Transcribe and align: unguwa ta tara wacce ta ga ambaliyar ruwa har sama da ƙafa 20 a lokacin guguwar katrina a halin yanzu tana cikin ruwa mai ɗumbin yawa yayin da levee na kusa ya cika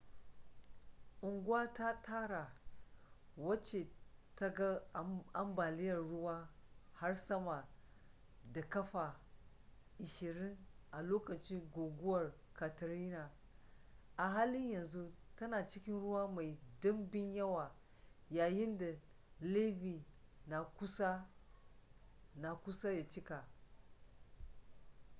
unguwa 1.27 1.61
ta 1.73 1.89
tara 2.05 2.43
wacce 3.37 3.87
ta 4.35 4.49
ga 4.49 4.81
ambaliyar 5.33 5.97
ruwa 5.99 6.49
har 6.93 7.15
sama 7.15 7.67
da 8.53 8.61
ƙafa 8.69 9.19
20 9.99 10.57
a 10.91 11.01
lokacin 11.01 11.71
guguwar 11.71 12.33
katrina 12.53 13.31
a 14.17 14.29
halin 14.29 14.71
yanzu 14.71 15.13
tana 15.35 15.67
cikin 15.67 15.99
ruwa 16.01 16.27
mai 16.31 16.57
ɗumbin 16.81 17.35
yawa 17.35 17.75
yayin 18.29 18.77
da 18.77 18.95
levee 19.39 20.05
na 20.47 20.63
kusa 22.63 22.91
ya 22.95 23.07
cika 23.07 23.47